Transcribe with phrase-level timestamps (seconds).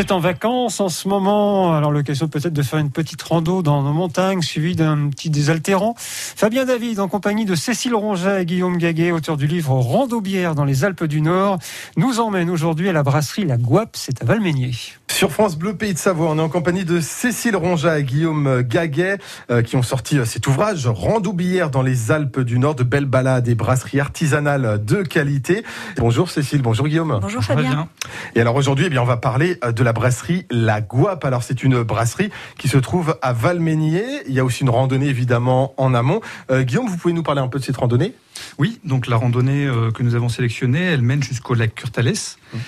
[0.00, 3.82] êtes en vacances en ce moment, alors l'occasion peut-être de faire une petite rando dans
[3.82, 5.94] nos montagnes, suivie d'un petit désaltérant.
[5.98, 10.64] Fabien David, en compagnie de Cécile Ronget et Guillaume Gaguet, auteur du livre Rando-bière dans
[10.64, 11.58] les Alpes du Nord,
[11.98, 14.70] nous emmène aujourd'hui à la brasserie La Guape, c'est à Valménier.
[15.10, 18.62] Sur France Bleu Pays de Savoie, on est en compagnie de Cécile Ronja et Guillaume
[18.62, 19.18] Gaguet
[19.50, 23.04] euh, qui ont sorti euh, cet ouvrage Randoubière dans les Alpes du Nord, de belles
[23.04, 25.62] balades et brasseries artisanales de qualité.
[25.98, 27.18] Bonjour Cécile, bonjour Guillaume.
[27.20, 27.88] Bonjour Fabien.
[28.34, 31.24] Et alors aujourd'hui, eh bien, on va parler euh, de la brasserie La Guape.
[31.24, 34.04] Alors c'est une brasserie qui se trouve à Valménier.
[34.26, 36.20] Il y a aussi une randonnée évidemment en amont.
[36.50, 38.14] Guillaume, vous pouvez nous parler un peu de cette randonnée?
[38.58, 42.14] Oui, donc la randonnée que nous avons sélectionnée, elle mène jusqu'au lac Curtales.
[42.54, 42.58] Mmh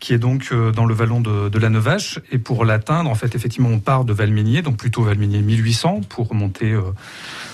[0.00, 2.18] qui est donc euh, dans le vallon de, de la Nevache.
[2.32, 6.34] Et pour l'atteindre, en fait, effectivement, on part de Valménier, donc plutôt Valménier 1800, pour
[6.34, 6.80] monter euh,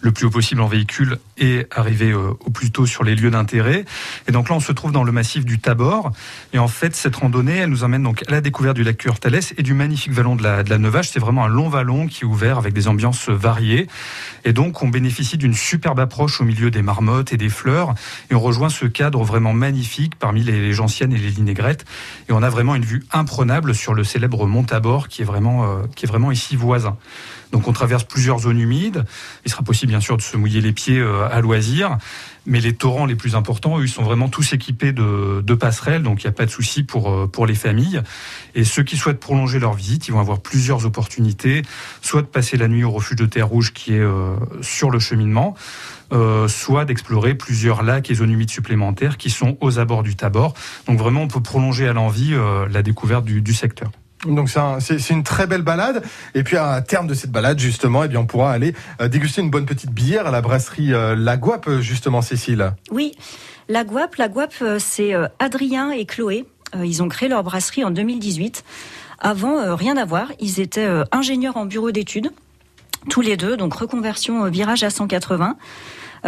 [0.00, 3.30] le plus haut possible en véhicule et arriver euh, au plus tôt sur les lieux
[3.30, 3.84] d'intérêt.
[4.26, 6.12] Et donc là, on se trouve dans le massif du Tabor.
[6.52, 9.40] Et en fait, cette randonnée, elle nous emmène donc à la découverte du lac Curtales
[9.56, 11.08] et du magnifique vallon de la, de la Nevache.
[11.10, 13.86] C'est vraiment un long vallon qui est ouvert avec des ambiances variées.
[14.44, 17.94] Et donc, on bénéficie d'une superbe approche au milieu des marmottes et des fleurs.
[18.30, 21.84] Et on rejoint ce cadre vraiment magnifique parmi les gentiennes et les linégrètes.
[22.28, 25.64] Et on a vraiment une vue imprenable sur le célèbre mont Tabor qui est vraiment,
[25.64, 26.96] euh, qui est vraiment ici voisin.
[27.52, 29.04] Donc on traverse plusieurs zones humides.
[29.44, 31.98] Il sera possible bien sûr de se mouiller les pieds euh, à loisir,
[32.46, 36.22] mais les torrents les plus importants, eux, ils sont vraiment tous équipés de, passerelles, donc
[36.22, 38.00] il n'y a pas de souci pour euh, pour les familles.
[38.54, 41.62] Et ceux qui souhaitent prolonger leur visite, ils vont avoir plusieurs opportunités,
[42.00, 45.00] soit de passer la nuit au refuge de Terre Rouge qui est euh, sur le
[45.00, 45.54] cheminement.
[46.48, 50.54] soit d'explorer plusieurs lacs et zones humides supplémentaires qui sont aux abords du Tabor.
[50.86, 52.34] Donc vraiment, on peut prolonger à l'envie
[52.70, 53.90] la découverte du secteur.
[54.26, 56.02] Donc c'est une très belle balade.
[56.34, 59.40] Et puis à terme de cette balade, justement, eh bien, on pourra aller euh, déguster
[59.40, 62.72] une bonne petite bière à la brasserie euh, La Guape, justement, Cécile.
[62.90, 63.12] Oui,
[63.68, 66.46] La Guape, La Guape, euh, c'est Adrien et Chloé.
[66.74, 68.62] Ils ont créé leur brasserie en 2018.
[69.20, 70.30] Avant, rien à voir.
[70.38, 72.30] Ils étaient ingénieurs en bureau d'études,
[73.08, 75.56] tous les deux, donc reconversion virage à 180.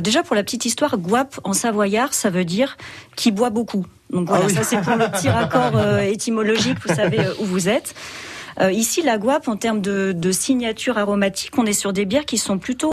[0.00, 2.76] Déjà pour la petite histoire, guap en savoyard, ça veut dire
[3.16, 3.86] qui boit beaucoup.
[4.10, 7.44] Donc voilà, ah ça c'est pour le petit raccord euh, étymologique, vous savez euh, où
[7.44, 7.94] vous êtes.
[8.60, 12.24] Euh, ici, la guape, en termes de, de signature aromatique, on est sur des bières
[12.24, 12.82] qui sont plutôt